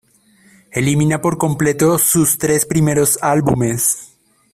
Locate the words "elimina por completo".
0.71-1.99